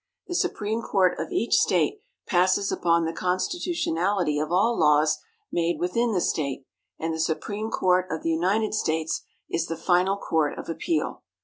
The 0.25 0.33
Supreme 0.33 0.81
Court 0.81 1.15
of 1.19 1.31
each 1.31 1.57
State 1.57 2.01
passes 2.25 2.71
upon 2.71 3.05
the 3.05 3.13
constitutionality 3.13 4.39
of 4.39 4.51
all 4.51 4.75
laws 4.75 5.19
made 5.51 5.79
within 5.79 6.11
the 6.11 6.21
State, 6.21 6.65
and 6.97 7.13
the 7.13 7.19
Supreme 7.19 7.69
Court 7.69 8.07
of 8.09 8.23
the 8.23 8.31
United 8.31 8.73
States 8.73 9.21
is 9.47 9.67
the 9.67 9.77
final 9.77 10.17
Court 10.17 10.57
of 10.57 10.69
appeal. 10.69 11.21